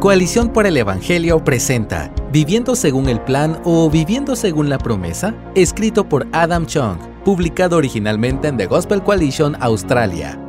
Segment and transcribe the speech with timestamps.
[0.00, 6.08] Coalición por el Evangelio presenta Viviendo según el plan o Viviendo según la promesa, escrito
[6.08, 10.40] por Adam Chung, publicado originalmente en The Gospel Coalition Australia.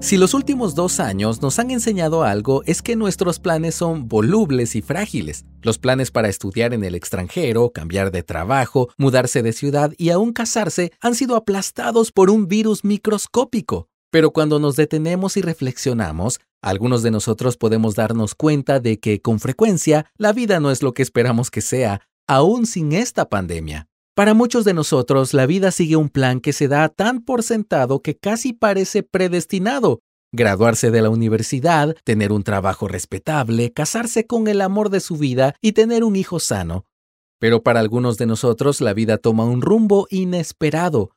[0.00, 4.76] Si los últimos dos años nos han enseñado algo es que nuestros planes son volubles
[4.76, 5.44] y frágiles.
[5.60, 10.32] Los planes para estudiar en el extranjero, cambiar de trabajo, mudarse de ciudad y aún
[10.32, 13.87] casarse han sido aplastados por un virus microscópico.
[14.10, 19.38] Pero cuando nos detenemos y reflexionamos, algunos de nosotros podemos darnos cuenta de que con
[19.38, 23.86] frecuencia la vida no es lo que esperamos que sea, aún sin esta pandemia.
[24.14, 28.02] Para muchos de nosotros, la vida sigue un plan que se da tan por sentado
[28.02, 30.00] que casi parece predestinado.
[30.32, 35.54] Graduarse de la universidad, tener un trabajo respetable, casarse con el amor de su vida
[35.62, 36.84] y tener un hijo sano.
[37.38, 41.12] Pero para algunos de nosotros la vida toma un rumbo inesperado.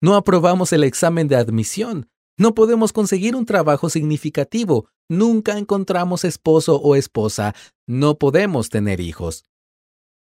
[0.00, 2.08] No aprobamos el examen de admisión,
[2.38, 7.54] no podemos conseguir un trabajo significativo, nunca encontramos esposo o esposa,
[7.86, 9.44] no podemos tener hijos.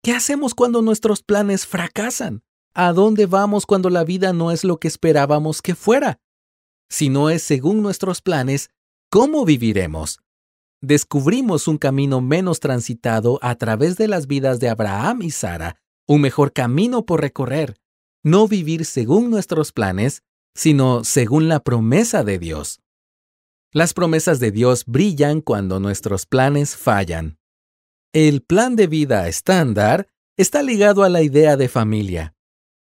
[0.03, 2.44] ¿Qué hacemos cuando nuestros planes fracasan?
[2.73, 6.19] ¿A dónde vamos cuando la vida no es lo que esperábamos que fuera?
[6.89, 8.70] Si no es según nuestros planes,
[9.09, 10.20] ¿cómo viviremos?
[10.81, 16.20] Descubrimos un camino menos transitado a través de las vidas de Abraham y Sara, un
[16.20, 17.77] mejor camino por recorrer.
[18.23, 20.23] No vivir según nuestros planes,
[20.55, 22.79] sino según la promesa de Dios.
[23.71, 27.39] Las promesas de Dios brillan cuando nuestros planes fallan.
[28.13, 32.35] El plan de vida estándar está ligado a la idea de familia.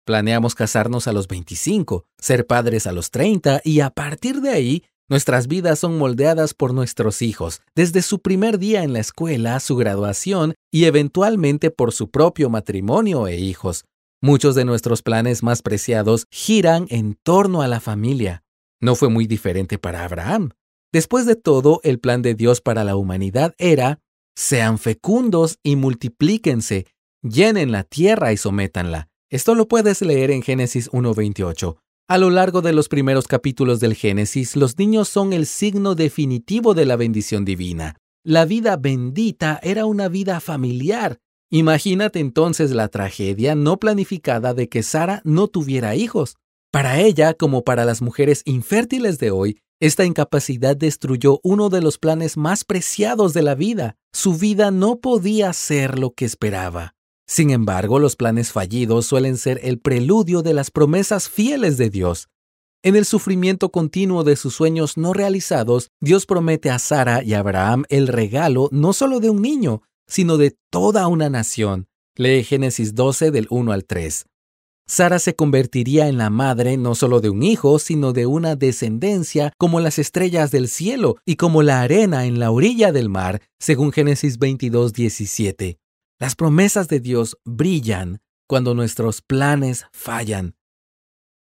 [0.04, 4.84] Planeamos casarnos a los 25, ser padres a los 30 y a partir de ahí
[5.08, 9.76] nuestras vidas son moldeadas por nuestros hijos, desde su primer día en la escuela, su
[9.76, 13.84] graduación y eventualmente por su propio matrimonio e hijos.
[14.24, 18.44] Muchos de nuestros planes más preciados giran en torno a la familia.
[18.80, 20.50] No fue muy diferente para Abraham.
[20.92, 23.98] Después de todo, el plan de Dios para la humanidad era,
[24.36, 26.86] sean fecundos y multiplíquense,
[27.20, 29.08] llenen la tierra y sométanla.
[29.28, 31.78] Esto lo puedes leer en Génesis 1.28.
[32.06, 36.74] A lo largo de los primeros capítulos del Génesis, los niños son el signo definitivo
[36.74, 37.96] de la bendición divina.
[38.22, 41.18] La vida bendita era una vida familiar,
[41.54, 46.36] Imagínate entonces la tragedia no planificada de que Sara no tuviera hijos.
[46.70, 51.98] Para ella, como para las mujeres infértiles de hoy, esta incapacidad destruyó uno de los
[51.98, 53.96] planes más preciados de la vida.
[54.14, 56.94] Su vida no podía ser lo que esperaba.
[57.26, 62.30] Sin embargo, los planes fallidos suelen ser el preludio de las promesas fieles de Dios.
[62.82, 67.40] En el sufrimiento continuo de sus sueños no realizados, Dios promete a Sara y a
[67.40, 71.88] Abraham el regalo no solo de un niño, sino de toda una nación.
[72.16, 74.26] Lee Génesis 12 del 1 al 3.
[74.86, 79.52] Sara se convertiría en la madre no solo de un hijo, sino de una descendencia
[79.56, 83.92] como las estrellas del cielo y como la arena en la orilla del mar, según
[83.92, 85.78] Génesis 22, 17.
[86.18, 90.54] Las promesas de Dios brillan cuando nuestros planes fallan.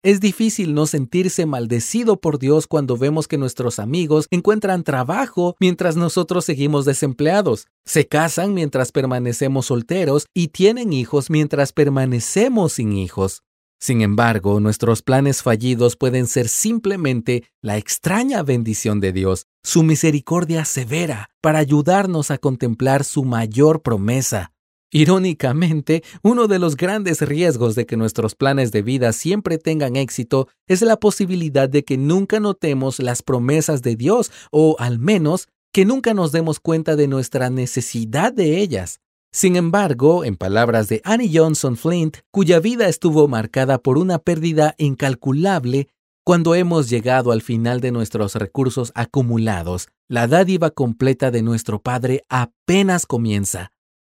[0.04, 5.96] Es difícil no sentirse maldecido por Dios cuando vemos que nuestros amigos encuentran trabajo mientras
[5.96, 13.44] nosotros seguimos desempleados, se casan mientras permanecemos solteros y tienen hijos mientras permanecemos sin hijos.
[13.80, 20.66] Sin embargo, nuestros planes fallidos pueden ser simplemente la extraña bendición de Dios, su misericordia
[20.66, 24.52] severa, para ayudarnos a contemplar su mayor promesa,
[24.94, 30.50] Irónicamente, uno de los grandes riesgos de que nuestros planes de vida siempre tengan éxito
[30.68, 35.86] es la posibilidad de que nunca notemos las promesas de Dios o al menos que
[35.86, 39.00] nunca nos demos cuenta de nuestra necesidad de ellas.
[39.32, 44.76] Sin embargo, en palabras de Annie Johnson Flint, cuya vida estuvo marcada por una pérdida
[44.78, 45.88] incalculable,
[46.26, 52.26] cuando hemos llegado al final de nuestros recursos acumulados, la dádiva completa de nuestro Padre
[52.28, 53.71] apenas comienza.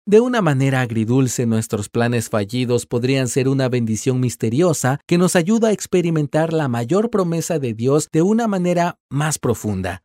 [0.05, 5.69] De una manera agridulce, nuestros planes fallidos podrían ser una bendición misteriosa que nos ayuda
[5.69, 10.03] a experimentar la mayor promesa de Dios de una manera más profunda.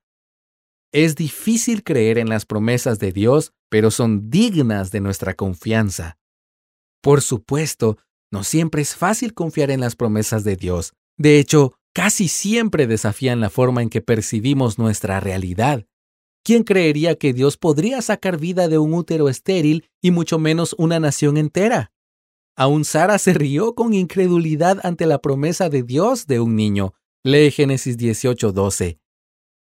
[0.92, 6.20] Es difícil creer en las promesas de Dios, pero son dignas de nuestra confianza.
[7.02, 7.98] Por supuesto,
[8.32, 10.94] no siempre es fácil confiar en las promesas de Dios.
[11.18, 15.88] De hecho, casi siempre desafían la forma en que percibimos nuestra realidad.
[16.48, 20.98] ¿Quién creería que Dios podría sacar vida de un útero estéril y mucho menos una
[20.98, 21.92] nación entera?
[22.56, 26.94] Aún Sara se rió con incredulidad ante la promesa de Dios de un niño.
[27.26, 28.98] Lee Génesis 18:12.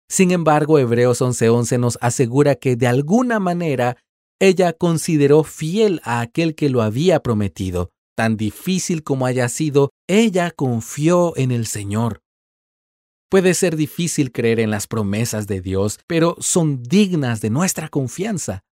[0.07, 3.97] Sin embargo, Hebreos 11:11 nos asegura que de alguna manera
[4.39, 7.89] ella consideró fiel a aquel que lo había prometido.
[8.15, 12.21] Tan difícil como haya sido, ella confió en el Señor.
[13.29, 18.63] Puede ser difícil creer en las promesas de Dios, pero son dignas de nuestra confianza.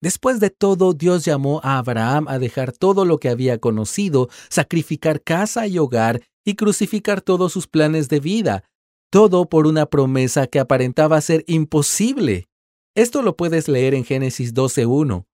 [0.00, 5.22] Después de todo, Dios llamó a Abraham a dejar todo lo que había conocido, sacrificar
[5.22, 8.64] casa y hogar y crucificar todos sus planes de vida,
[9.10, 12.48] todo por una promesa que aparentaba ser imposible.
[12.94, 15.26] Esto lo puedes leer en Génesis 12.1.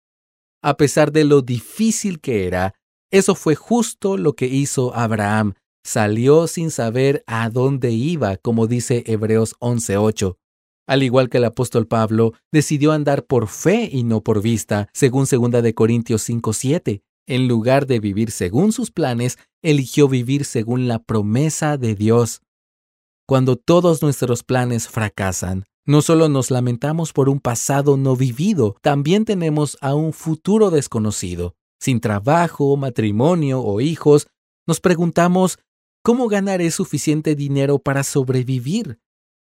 [0.62, 2.74] A pesar de lo difícil que era,
[3.12, 5.54] eso fue justo lo que hizo Abraham.
[5.84, 10.36] Salió sin saber a dónde iba, como dice Hebreos 11.8.
[10.86, 15.26] Al igual que el apóstol Pablo, decidió andar por fe y no por vista, según
[15.26, 17.02] 2 de Corintios 5:7.
[17.26, 22.40] En lugar de vivir según sus planes, eligió vivir según la promesa de Dios.
[23.26, 29.24] Cuando todos nuestros planes fracasan, no solo nos lamentamos por un pasado no vivido, también
[29.24, 31.54] tenemos a un futuro desconocido.
[31.78, 34.26] Sin trabajo, matrimonio o hijos,
[34.66, 35.58] nos preguntamos,
[36.04, 39.00] ¿cómo ganaré suficiente dinero para sobrevivir?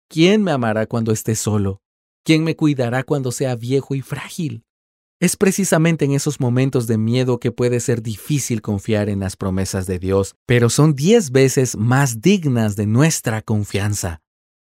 [0.09, 1.81] ¿Quién me amará cuando esté solo?
[2.25, 4.65] ¿Quién me cuidará cuando sea viejo y frágil?
[5.21, 9.85] Es precisamente en esos momentos de miedo que puede ser difícil confiar en las promesas
[9.85, 14.19] de Dios, pero son diez veces más dignas de nuestra confianza.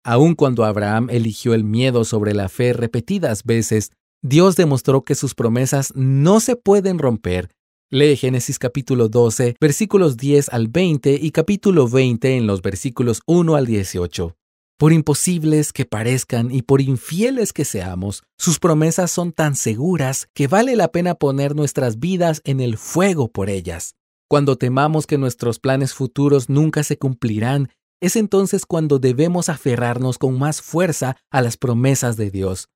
[0.06, 3.92] Aun cuando Abraham eligió el miedo sobre la fe repetidas veces,
[4.22, 7.50] Dios demostró que sus promesas no se pueden romper.
[7.94, 13.56] Lee Génesis capítulo 12, versículos 10 al 20 y capítulo 20 en los versículos 1
[13.56, 14.36] al 18.
[14.80, 20.48] Por imposibles que parezcan y por infieles que seamos, sus promesas son tan seguras que
[20.48, 23.94] vale la pena poner nuestras vidas en el fuego por ellas.
[24.28, 27.70] Cuando temamos que nuestros planes futuros nunca se cumplirán,
[28.02, 32.70] es entonces cuando debemos aferrarnos con más fuerza a las promesas de Dios.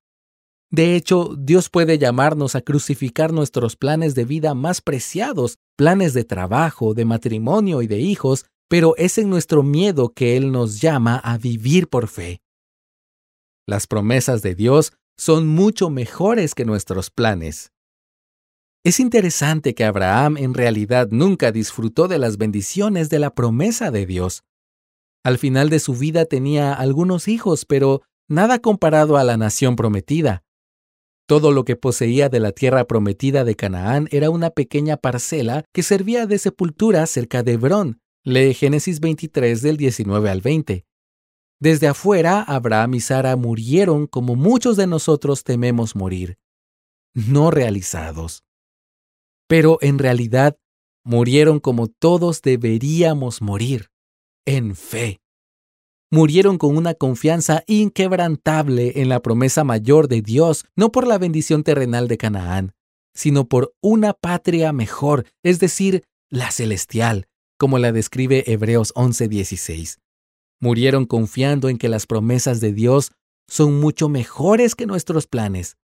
[0.70, 6.24] De hecho, Dios puede llamarnos a crucificar nuestros planes de vida más preciados, planes de
[6.24, 11.16] trabajo, de matrimonio y de hijos, pero es en nuestro miedo que Él nos llama
[11.16, 12.42] a vivir por fe.
[13.66, 17.72] Las promesas de Dios son mucho mejores que nuestros planes.
[18.84, 24.06] Es interesante que Abraham en realidad nunca disfrutó de las bendiciones de la promesa de
[24.06, 24.44] Dios.
[25.24, 30.44] Al final de su vida tenía algunos hijos, pero nada comparado a la nación prometida.
[31.28, 35.82] Todo lo que poseía de la tierra prometida de Canaán era una pequeña parcela que
[35.82, 40.86] servía de sepultura cerca de Hebrón, Lee Génesis 23 del 19 al 20.
[41.60, 46.38] Desde afuera, Abraham y Sara murieron como muchos de nosotros tememos morir,
[47.12, 48.42] no realizados.
[49.46, 50.56] Pero en realidad,
[51.04, 53.90] murieron como todos deberíamos morir,
[54.46, 55.20] en fe.
[56.10, 61.64] Murieron con una confianza inquebrantable en la promesa mayor de Dios, no por la bendición
[61.64, 62.72] terrenal de Canaán,
[63.14, 67.26] sino por una patria mejor, es decir, la celestial,
[67.58, 69.98] como la describe Hebreos 11:16.
[70.60, 73.12] Murieron confiando en que las promesas de Dios
[73.46, 75.76] son mucho mejores que nuestros planes.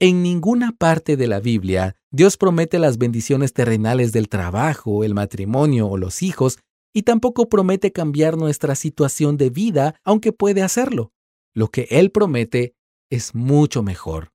[0.00, 5.88] En ninguna parte de la Biblia Dios promete las bendiciones terrenales del trabajo, el matrimonio
[5.88, 6.58] o los hijos,
[6.94, 11.12] y tampoco promete cambiar nuestra situación de vida, aunque puede hacerlo.
[11.52, 12.76] Lo que Él promete
[13.10, 14.32] es mucho mejor.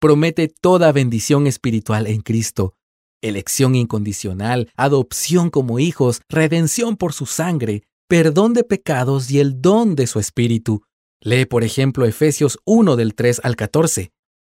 [0.00, 2.74] Promete toda bendición espiritual en Cristo,
[3.20, 9.94] elección incondicional, adopción como hijos, redención por su sangre, perdón de pecados y el don
[9.94, 10.82] de su espíritu.
[11.20, 14.10] Lee, por ejemplo, Efesios 1 del 3 al 14.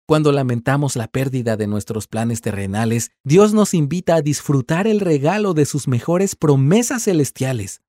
[0.06, 5.54] Cuando lamentamos la pérdida de nuestros planes terrenales, Dios nos invita a disfrutar el regalo
[5.54, 7.81] de sus mejores promesas celestiales.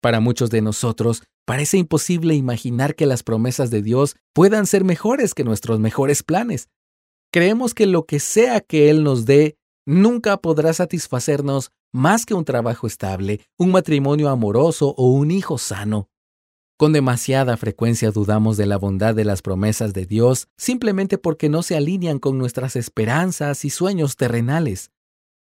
[0.00, 5.34] Para muchos de nosotros, parece imposible imaginar que las promesas de Dios puedan ser mejores
[5.34, 6.68] que nuestros mejores planes.
[7.32, 12.44] Creemos que lo que sea que Él nos dé nunca podrá satisfacernos más que un
[12.44, 16.08] trabajo estable, un matrimonio amoroso o un hijo sano.
[16.80, 21.62] Con demasiada frecuencia dudamos de la bondad de las promesas de Dios simplemente porque no
[21.62, 24.90] se alinean con nuestras esperanzas y sueños terrenales.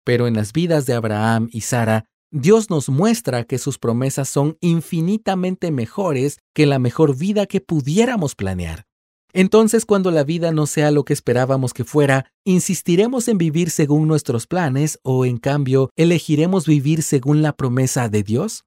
[0.02, 4.58] Pero en las vidas de Abraham y Sara, Dios nos muestra que sus promesas son
[4.60, 8.86] infinitamente mejores que la mejor vida que pudiéramos planear.
[9.32, 14.08] Entonces, cuando la vida no sea lo que esperábamos que fuera, ¿insistiremos en vivir según
[14.08, 18.64] nuestros planes o, en cambio, elegiremos vivir según la promesa de Dios?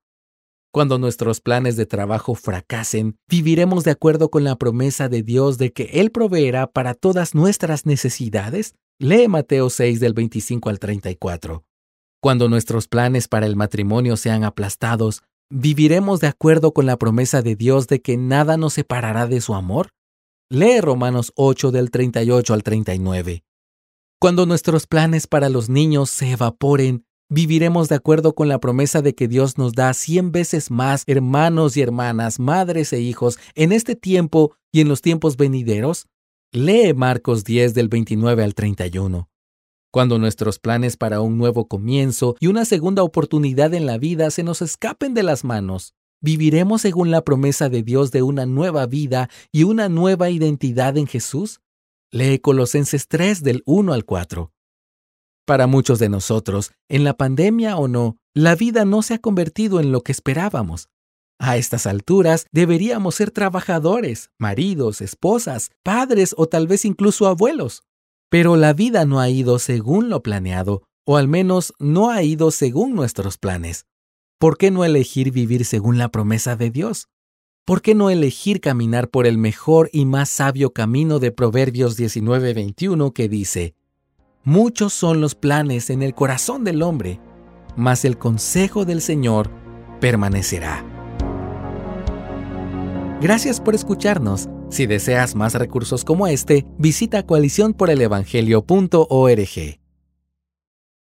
[0.75, 5.71] Cuando nuestros planes de trabajo fracasen, ¿viviremos de acuerdo con la promesa de Dios de
[5.71, 8.75] que Él proveerá para todas nuestras necesidades?
[8.99, 11.63] Lee Mateo 6 del 25 al 34.
[12.21, 17.55] Cuando nuestros planes para el matrimonio sean aplastados, ¿viviremos de acuerdo con la promesa de
[17.55, 19.91] Dios de que nada nos separará de su amor?
[20.49, 23.45] Lee Romanos 8 del 38 al 39.
[24.19, 29.15] Cuando nuestros planes para los niños se evaporen, Viviremos de acuerdo con la promesa de
[29.15, 33.95] que Dios nos da cien veces más hermanos y hermanas, madres e hijos en este
[33.95, 36.05] tiempo y en los tiempos venideros.
[36.51, 39.27] Lee Marcos 10 del 29 al 31.
[39.91, 44.43] Cuando nuestros planes para un nuevo comienzo y una segunda oportunidad en la vida se
[44.43, 49.31] nos escapen de las manos, ¿viviremos según la promesa de Dios de una nueva vida
[49.51, 51.59] y una nueva identidad en Jesús?
[52.11, 54.54] Lee Colosenses 3 del 1 al 4.
[55.45, 59.79] Para muchos de nosotros, en la pandemia o no, la vida no se ha convertido
[59.79, 60.89] en lo que esperábamos.
[61.37, 67.83] A estas alturas deberíamos ser trabajadores, maridos, esposas, padres o tal vez incluso abuelos.
[68.29, 72.49] Pero la vida no ha ido según lo planeado, o al menos no ha ido
[72.49, 73.85] según nuestros planes.
[74.39, 77.07] ¿Por qué no elegir vivir según la promesa de Dios?
[77.65, 83.13] ¿Por qué no elegir caminar por el mejor y más sabio camino de Proverbios 19:21
[83.13, 83.75] que dice,
[84.45, 87.19] Muchos son los planes en el corazón del hombre,
[87.75, 89.49] mas el consejo del Señor
[89.99, 90.85] permanecerá.
[93.19, 94.47] Gracias por escucharnos.
[94.69, 99.84] Si deseas más recursos como este, visita coaliciónporelevangelio.org.